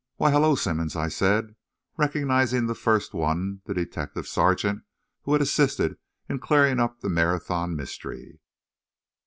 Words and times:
"Why, 0.15 0.31
hello, 0.31 0.55
Simmonds," 0.55 0.95
I 0.95 1.09
said, 1.09 1.53
recognising 1.95 2.57
in 2.61 2.65
the 2.65 2.73
first 2.73 3.13
one 3.13 3.61
the 3.65 3.73
detective 3.75 4.25
sergeant 4.27 4.81
who 5.25 5.33
had 5.33 5.43
assisted 5.43 5.97
in 6.27 6.39
clearing 6.39 6.79
up 6.79 7.01
the 7.01 7.07
Marathon 7.09 7.75
mystery. 7.75 8.39